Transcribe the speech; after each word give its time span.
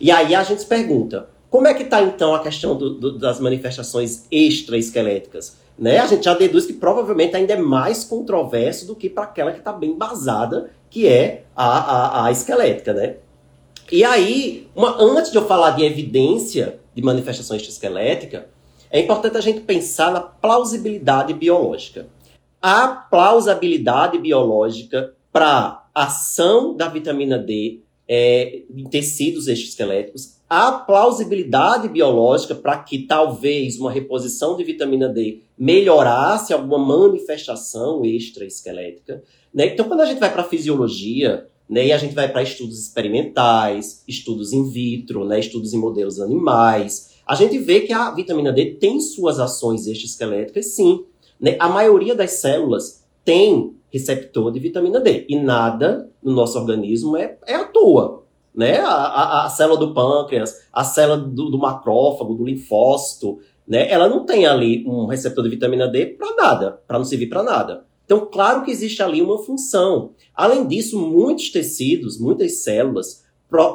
E 0.00 0.10
aí 0.10 0.34
a 0.34 0.42
gente 0.42 0.60
se 0.60 0.66
pergunta, 0.66 1.28
como 1.50 1.66
é 1.66 1.74
que 1.74 1.82
está 1.82 2.02
então 2.02 2.34
a 2.34 2.42
questão 2.42 2.76
do, 2.76 2.90
do, 2.94 3.18
das 3.18 3.40
manifestações 3.40 4.26
extraesqueléticas? 4.30 5.56
Né? 5.78 5.98
A 5.98 6.06
gente 6.06 6.24
já 6.24 6.34
deduz 6.34 6.66
que 6.66 6.72
provavelmente 6.72 7.36
ainda 7.36 7.54
é 7.54 7.56
mais 7.56 8.04
controverso 8.04 8.86
do 8.86 8.94
que 8.94 9.08
para 9.08 9.24
aquela 9.24 9.52
que 9.52 9.58
está 9.58 9.72
bem 9.72 9.90
embasada, 9.90 10.70
que 10.90 11.06
é 11.06 11.44
a, 11.56 11.66
a, 11.66 12.26
a 12.26 12.30
esquelética. 12.30 12.92
Né? 12.92 13.16
E 13.90 14.04
aí, 14.04 14.68
uma, 14.74 15.00
antes 15.00 15.30
de 15.30 15.38
eu 15.38 15.46
falar 15.46 15.70
de 15.70 15.84
evidência 15.84 16.80
de 16.94 17.02
manifestação 17.02 17.56
extraesquelética, 17.56 18.48
é 18.90 19.00
importante 19.00 19.36
a 19.36 19.40
gente 19.40 19.60
pensar 19.60 20.10
na 20.10 20.20
plausibilidade 20.20 21.32
biológica. 21.32 22.06
A 22.60 22.88
plausibilidade 22.88 24.18
biológica 24.18 25.14
para 25.32 25.86
ação 25.94 26.76
da 26.76 26.88
vitamina 26.88 27.38
D 27.38 27.80
é, 28.08 28.62
em 28.74 28.84
tecidos 28.84 29.48
exoesqueléticos, 29.48 30.38
há 30.48 30.72
plausibilidade 30.72 31.88
biológica 31.88 32.54
para 32.54 32.78
que 32.78 33.00
talvez 33.00 33.78
uma 33.78 33.92
reposição 33.92 34.56
de 34.56 34.64
vitamina 34.64 35.08
D 35.08 35.42
melhorasse 35.58 36.54
alguma 36.54 36.78
manifestação 36.78 38.04
extraesquelética. 38.04 39.22
Né? 39.52 39.66
Então, 39.74 39.86
quando 39.86 40.00
a 40.00 40.06
gente 40.06 40.18
vai 40.18 40.32
para 40.32 40.42
a 40.42 40.48
fisiologia, 40.48 41.46
né, 41.68 41.88
e 41.88 41.92
a 41.92 41.98
gente 41.98 42.14
vai 42.14 42.32
para 42.32 42.42
estudos 42.42 42.80
experimentais, 42.80 44.02
estudos 44.08 44.54
in 44.54 44.70
vitro, 44.70 45.26
né, 45.26 45.38
estudos 45.38 45.74
em 45.74 45.78
modelos 45.78 46.18
animais, 46.18 47.18
a 47.26 47.34
gente 47.34 47.58
vê 47.58 47.80
que 47.80 47.92
a 47.92 48.10
vitamina 48.10 48.50
D 48.50 48.76
tem 48.76 48.98
suas 49.00 49.38
ações 49.38 49.86
extraesqueléticas, 49.86 50.66
sim. 50.74 51.04
Né? 51.38 51.56
A 51.58 51.68
maioria 51.68 52.14
das 52.14 52.32
células 52.32 53.04
tem 53.22 53.74
receptor 53.90 54.50
de 54.50 54.58
vitamina 54.58 55.00
D. 55.00 55.26
E 55.28 55.36
nada 55.38 56.10
no 56.28 56.34
nosso 56.34 56.58
organismo 56.58 57.16
é, 57.16 57.38
é 57.46 57.54
à 57.54 57.64
toa. 57.64 58.24
Né? 58.54 58.78
A, 58.78 58.88
a, 58.88 59.46
a 59.46 59.50
célula 59.50 59.78
do 59.78 59.94
pâncreas, 59.94 60.66
a 60.72 60.84
célula 60.84 61.18
do, 61.18 61.50
do, 61.50 61.58
macrófago, 61.58 62.34
do 62.34 62.44
linfócito, 62.44 63.38
né? 63.66 63.90
ela 63.90 64.08
não 64.08 64.24
tem 64.24 64.46
ali 64.46 64.84
um 64.86 65.06
receptor 65.06 65.44
de 65.44 65.50
vitamina 65.50 65.86
D 65.86 66.06
para 66.06 66.34
nada, 66.34 66.82
para 66.86 66.98
não 66.98 67.04
servir 67.04 67.28
para 67.28 67.42
nada. 67.42 67.84
Então, 68.04 68.26
claro 68.26 68.62
que 68.62 68.70
existe 68.70 69.02
ali 69.02 69.20
uma 69.20 69.38
função. 69.38 70.12
Além 70.34 70.66
disso, 70.66 70.98
muitos 70.98 71.50
tecidos, 71.50 72.18
muitas 72.18 72.62
células 72.62 73.24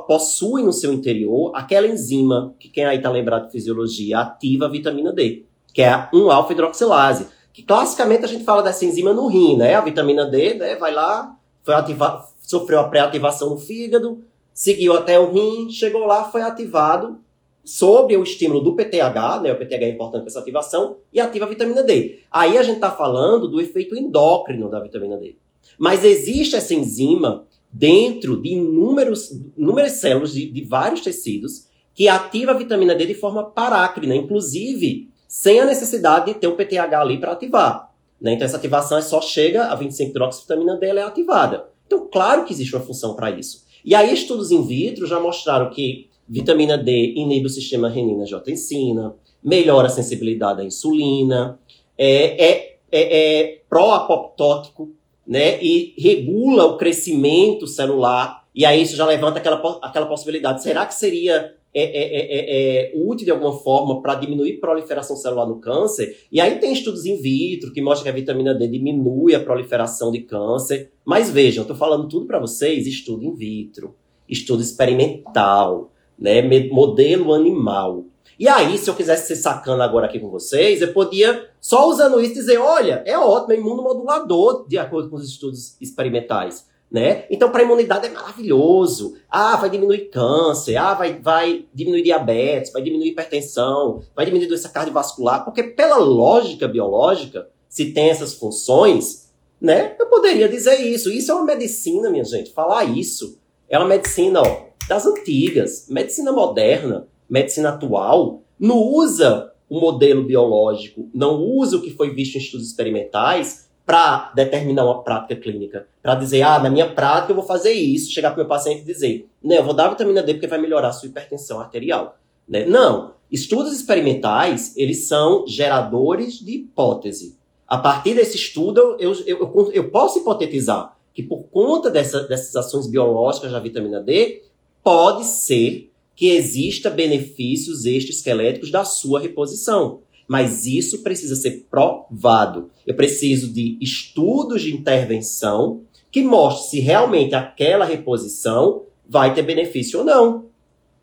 possuem 0.08 0.66
no 0.66 0.74
seu 0.74 0.94
interior 0.94 1.52
aquela 1.56 1.88
enzima, 1.88 2.54
que 2.60 2.70
quem 2.70 2.86
aí 2.86 2.98
está 2.98 3.10
lembrado 3.10 3.46
de 3.46 3.52
fisiologia, 3.52 4.20
ativa 4.20 4.66
a 4.66 4.70
vitamina 4.70 5.12
D, 5.12 5.46
que 5.74 5.82
é 5.82 5.90
a 5.90 6.10
1-alfa-hidroxilase 6.12 7.28
que 7.54 7.62
classicamente 7.62 8.26
a 8.26 8.28
gente 8.28 8.44
fala 8.44 8.64
dessa 8.64 8.84
enzima 8.84 9.14
no 9.14 9.28
rim, 9.28 9.56
né? 9.56 9.76
A 9.76 9.82
vitamina 9.82 10.26
D, 10.26 10.56
né? 10.56 10.76
Vai 10.76 10.92
lá, 10.92 11.38
foi 11.62 11.76
ativa, 11.76 12.28
sofreu 12.44 12.80
a 12.80 12.84
pré-ativação 12.84 13.50
no 13.50 13.58
fígado, 13.58 14.24
seguiu 14.54 14.94
até 14.94 15.20
o 15.20 15.32
rim, 15.32 15.70
chegou 15.72 16.06
lá, 16.06 16.26
foi 16.26 16.42
ativado 16.42 17.20
sob 17.64 18.16
o 18.16 18.24
estímulo 18.24 18.60
do 18.60 18.76
PTH, 18.76 19.42
né? 19.42 19.54
O 19.54 19.58
PTH 19.58 19.84
é 19.84 19.90
importante 19.90 20.24
para 20.24 20.30
essa 20.30 20.40
ativação, 20.40 20.98
e 21.14 21.20
ativa 21.20 21.46
a 21.46 21.48
vitamina 21.50 21.82
D. 21.82 22.20
Aí 22.30 22.58
a 22.58 22.64
gente 22.64 22.76
está 22.76 22.92
falando 22.92 23.48
do 23.48 23.62
efeito 23.62 23.96
endócrino 23.96 24.70
da 24.70 24.82
vitamina 24.82 25.18
D. 25.18 25.38
Mas 25.80 26.04
existe 26.04 26.56
essa 26.56 26.74
enzima 26.74 27.46
dentro 27.72 28.42
de 28.42 28.50
inúmeros, 28.50 29.32
inúmeras 29.58 29.94
células 29.94 30.34
de, 30.34 30.46
de 30.52 30.64
vários 30.66 31.02
tecidos 31.02 31.68
que 31.96 32.08
ativa 32.08 32.52
a 32.52 32.56
vitamina 32.56 32.94
D 32.94 33.06
de 33.06 33.16
forma 33.16 33.44
parácrina, 33.46 34.16
inclusive 34.16 35.10
sem 35.28 35.60
a 35.60 35.66
necessidade 35.66 36.34
de 36.34 36.40
ter 36.40 36.48
o 36.48 36.56
PTH 36.56 36.94
ali 37.00 37.20
para 37.20 37.32
ativar. 37.32 37.92
Né? 38.22 38.34
Então, 38.34 38.46
essa 38.46 38.58
ativação 38.58 38.98
é 38.98 39.02
só 39.02 39.22
chega, 39.22 39.66
a 39.66 39.80
25-hidroxivitamina 39.80 40.78
D 40.78 40.86
é 40.88 41.02
ativada. 41.02 41.73
Então, 41.86 42.08
claro 42.12 42.46
que 42.46 42.54
existe 42.54 42.76
uma 42.76 42.84
função 42.84 43.16
para 43.16 43.32
isso. 43.32 43.66
E 43.84 43.94
aí, 43.94 44.14
estudos 44.14 44.52
in 44.52 44.66
vitro 44.66 45.06
já 45.06 45.20
mostraram 45.20 45.70
que 45.70 46.10
vitamina 46.28 46.78
D 46.78 47.14
inibe 47.16 47.48
o 47.48 47.50
sistema 47.50 47.90
renina-angiotensina, 47.90 49.16
melhora 49.44 49.88
a 49.88 49.90
sensibilidade 49.90 50.62
à 50.62 50.64
insulina, 50.64 51.60
é, 51.98 52.46
é, 52.46 52.78
é, 52.92 53.42
é 53.42 53.62
pró-apoptótico, 53.70 54.92
né? 55.28 55.62
E 55.62 55.94
regula 55.98 56.66
o 56.66 56.78
crescimento 56.78 57.68
celular. 57.68 58.44
E 58.56 58.66
aí 58.66 58.82
isso 58.82 58.96
já 58.96 59.06
levanta 59.06 59.40
aquela, 59.40 59.80
aquela 59.82 60.06
possibilidade. 60.06 60.64
Será 60.64 60.86
que 60.86 60.94
seria 60.94 61.56
é 61.74 61.82
é, 61.82 62.04
é, 62.04 62.20
é, 62.20 62.92
é, 62.92 62.92
útil 62.96 63.26
de 63.26 63.32
alguma 63.32 63.54
forma 63.54 64.00
para 64.02 64.16
diminuir 64.16 64.60
proliferação 64.60 65.16
celular 65.16 65.48
no 65.48 65.60
câncer. 65.60 66.16
E 66.32 66.40
aí 66.40 66.60
tem 66.60 66.72
estudos 66.72 67.06
in 67.06 67.20
vitro 67.20 67.74
que 67.74 67.82
mostram 67.82 68.04
que 68.04 68.10
a 68.10 68.14
vitamina 68.14 68.54
D 68.54 68.68
diminui 68.68 69.34
a 69.34 69.40
proliferação 69.40 70.12
de 70.12 70.22
câncer. 70.22 70.92
Mas 71.04 71.32
vejam, 71.32 71.64
estou 71.64 71.76
falando 71.76 72.08
tudo 72.08 72.28
para 72.28 72.40
vocês, 72.40 72.86
estudo 72.86 73.24
in 73.24 73.34
vitro, 73.34 73.96
estudo 74.30 74.62
experimental, 74.62 75.92
né, 76.18 76.42
modelo 76.70 77.34
animal. 77.34 78.06
E 78.40 78.48
aí, 78.48 78.78
se 78.78 78.90
eu 78.90 78.96
quisesse 78.96 79.28
ser 79.28 79.36
sacana 79.36 79.84
agora 79.84 80.06
aqui 80.06 80.20
com 80.20 80.30
vocês, 80.30 80.82
eu 80.82 80.92
podia, 80.92 81.50
só 81.62 81.90
usando 81.90 82.20
isso, 82.20 82.34
dizer, 82.34 82.58
olha, 82.58 83.04
é 83.06 83.18
ótimo, 83.18 83.54
é 83.54 83.58
imunomodulador, 83.58 84.68
de 84.68 84.78
acordo 84.78 85.10
com 85.10 85.16
os 85.16 85.28
estudos 85.28 85.80
experimentais 85.80 86.72
né? 86.94 87.26
Então, 87.32 87.50
para 87.50 87.62
a 87.62 87.66
imunidade 87.66 88.06
é 88.06 88.10
maravilhoso. 88.12 89.16
Ah, 89.28 89.56
vai 89.56 89.68
diminuir 89.68 90.12
câncer, 90.12 90.76
ah, 90.76 90.94
vai, 90.94 91.20
vai 91.20 91.66
diminuir 91.74 92.04
diabetes, 92.04 92.72
vai 92.72 92.84
diminuir 92.84 93.10
hipertensão, 93.10 94.04
vai 94.16 94.26
diminuir 94.26 94.48
doença 94.48 94.70
cardiovascular, 94.70 95.44
porque 95.44 95.64
pela 95.64 95.98
lógica 95.98 96.68
biológica, 96.68 97.50
se 97.68 97.92
tem 97.92 98.12
essas 98.12 98.36
funções, 98.36 99.34
né? 99.60 99.96
Eu 100.00 100.06
poderia 100.06 100.48
dizer 100.48 100.76
isso. 100.82 101.12
Isso 101.12 101.32
é 101.32 101.34
uma 101.34 101.46
medicina, 101.46 102.12
minha 102.12 102.24
gente. 102.24 102.54
Falar 102.54 102.84
isso 102.84 103.40
é 103.68 103.80
uma 103.80 103.88
medicina 103.88 104.42
ó, 104.42 104.66
das 104.88 105.08
antigas, 105.08 105.88
medicina 105.90 106.32
moderna, 106.32 107.08
medicina 107.28 107.70
atual, 107.70 108.44
não 108.60 108.78
usa 108.78 109.52
o 109.68 109.80
modelo 109.80 110.24
biológico, 110.24 111.10
não 111.12 111.42
usa 111.42 111.78
o 111.78 111.82
que 111.82 111.90
foi 111.90 112.14
visto 112.14 112.36
em 112.36 112.40
estudos 112.40 112.68
experimentais 112.68 113.68
para 113.86 114.32
determinar 114.36 114.86
uma 114.86 115.04
prática 115.04 115.36
clínica. 115.36 115.88
Para 116.02 116.16
dizer, 116.16 116.42
ah, 116.42 116.58
na 116.58 116.70
minminha 116.70 116.90
prática 116.90 117.32
eu 117.32 117.36
vou 117.36 117.46
fazer 117.46 117.74
isso, 117.74 118.12
chegar 118.12 118.32
para 118.32 118.38
o 118.38 118.40
meu 118.40 118.48
paciente 118.48 118.82
e 118.82 118.86
dizer, 118.86 119.28
não, 119.44 119.56
eu 119.56 119.64
vou 119.64 119.74
dar 119.74 119.90
vitamina 119.90 120.24
D 120.24 120.34
porque 120.34 120.48
vai 120.48 120.60
melhorar 120.60 120.90
a 120.90 120.94
sua 120.94 121.10
hipertensão 121.10 121.60
arterial. 121.60 122.18
Né? 122.48 122.66
Não. 122.66 123.14
Estudos 123.32 123.74
experimentais, 123.74 124.74
eles 124.78 125.08
são 125.08 125.46
geradores 125.48 126.36
de 126.40 126.52
hipótese. 126.54 127.38
A 127.68 127.78
partir 127.78 128.14
desse 128.14 128.38
estudo, 128.38 128.96
eu, 129.00 129.14
eu, 129.26 129.40
eu, 129.40 129.72
eu 129.74 129.90
posso 129.90 130.20
hipotetizar 130.20 130.96
que 131.14 131.22
por 131.22 131.44
conta 131.44 131.90
dessa, 131.90 132.24
dessas 132.24 132.56
ações 132.56 132.88
biológicas 132.88 133.52
da 133.52 133.60
vitamina 133.60 134.02
D, 134.02 134.42
pode 134.84 135.26
ser 135.26 135.92
que 136.16 136.30
exista 136.30 136.90
benefícios 136.90 137.86
extraesqueléticos 137.86 138.72
da 138.72 138.84
sua 138.84 139.20
reposição. 139.20 140.02
Mas 140.28 140.66
isso 140.66 141.04
precisa 141.04 141.36
ser 141.36 141.68
provado. 141.70 142.70
Eu 142.86 142.96
preciso 142.96 143.52
de 143.52 143.78
estudos 143.82 144.62
de 144.62 144.74
intervenção 144.74 145.82
que 146.12 146.22
mostrem 146.22 146.70
se 146.70 146.80
realmente 146.80 147.36
aquela 147.36 147.86
reposição 147.86 148.84
vai 149.08 149.34
ter 149.34 149.42
benefício 149.42 150.00
ou 150.00 150.06
não. 150.06 150.46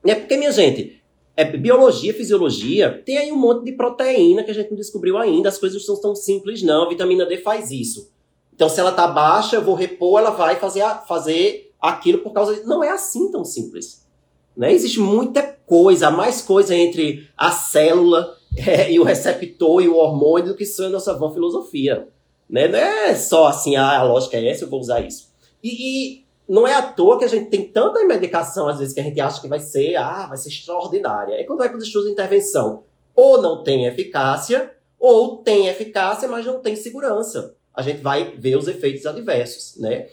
É 0.05 0.15
porque, 0.15 0.37
minha 0.37 0.53
gente, 0.53 1.01
é, 1.37 1.45
biologia, 1.45 2.15
fisiologia, 2.15 3.03
tem 3.05 3.19
aí 3.19 3.33
um 3.33 3.37
monte 3.37 3.65
de 3.65 3.73
proteína 3.73 4.43
que 4.43 4.51
a 4.51 4.55
gente 4.55 4.71
não 4.71 4.77
descobriu 4.77 5.19
ainda. 5.19 5.49
As 5.49 5.59
coisas 5.59 5.79
não 5.81 5.95
são 5.95 6.01
tão 6.01 6.15
simples, 6.15 6.63
não. 6.63 6.85
A 6.85 6.89
vitamina 6.89 7.27
D 7.27 7.39
faz 7.39 7.71
isso. 7.71 8.11
Então, 8.55 8.69
se 8.69 8.79
ela 8.79 8.93
tá 8.93 9.07
baixa, 9.07 9.57
eu 9.57 9.63
vou 9.63 9.75
repor, 9.75 10.21
ela 10.21 10.31
vai 10.31 10.57
fazer, 10.57 10.83
a, 10.83 10.97
fazer 10.97 11.73
aquilo 11.81 12.19
por 12.19 12.33
causa. 12.33 12.55
De... 12.55 12.67
Não 12.67 12.85
é 12.85 12.91
assim 12.91 13.31
tão 13.31 13.45
simples. 13.45 14.07
Né? 14.57 14.73
Existe 14.73 15.01
muita 15.01 15.43
coisa, 15.43 16.11
mais 16.11 16.43
coisa 16.43 16.75
entre 16.75 17.29
a 17.37 17.51
célula 17.51 18.37
é, 18.57 18.91
e 18.91 18.99
o 18.99 19.05
receptor 19.05 19.83
e 19.83 19.89
o 19.89 19.97
hormônio 19.97 20.49
do 20.49 20.57
que 20.57 20.65
é 20.65 20.85
a 20.85 20.89
nossa 20.89 21.15
vã 21.17 21.33
filosofia. 21.33 22.09
Né? 22.49 22.67
Não 22.67 22.79
é 22.79 23.15
só 23.15 23.47
assim, 23.47 23.77
ah, 23.77 23.99
a 23.99 24.03
lógica 24.03 24.37
é 24.37 24.49
essa, 24.49 24.65
eu 24.65 24.69
vou 24.69 24.81
usar 24.81 25.01
isso. 25.01 25.31
E, 25.63 25.69
e, 25.69 26.25
não 26.49 26.67
é 26.67 26.75
à 26.75 26.83
toa 26.83 27.17
que 27.17 27.25
a 27.25 27.29
gente 27.29 27.49
tem 27.49 27.69
tanta 27.69 28.05
medicação, 28.05 28.69
às 28.69 28.81
vezes, 28.81 28.93
que 28.93 29.01
a 29.01 29.05
gente 29.05 29.21
acha 29.21 29.41
que 29.41 29.47
vai 29.47 29.61
ser, 29.61 29.95
ah, 29.95 30.27
vai 30.27 30.37
ser 30.37 30.49
extraordinária. 30.49 31.35
É 31.35 31.45
quando 31.45 31.61
vai 31.61 31.69
para 31.69 31.79
os 31.79 31.85
estudos 31.85 32.09
de 32.09 32.13
intervenção. 32.13 32.83
Ou 33.15 33.41
não 33.41 33.63
tem 33.63 33.87
eficácia, 33.87 34.73
ou 34.99 35.37
tem 35.39 35.69
eficácia, 35.69 36.29
mas 36.29 36.45
não 36.45 36.59
tem 36.59 36.75
segurança. 36.75 37.55
A 37.73 37.83
gente 37.83 38.03
vai 38.03 38.37
ver 38.37 38.57
os 38.57 38.67
efeitos 38.67 39.07
adversos, 39.07 39.77
né? 39.79 40.09